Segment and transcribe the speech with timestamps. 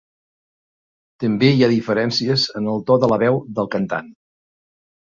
[1.25, 4.15] També hi ha diferències en el to de la veu del cantant.